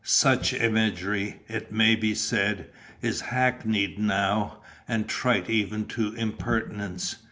Such 0.03 0.51
imagery, 0.53 1.41
it 1.47 1.71
may 1.71 1.93
be 1.95 2.15
said, 2.15 2.71
is 3.03 3.21
hackneyed 3.21 3.99
now, 3.99 4.57
and 4.87 5.07
trite 5.07 5.47
even 5.47 5.85
to 5.89 6.15
impertinence. 6.15 7.17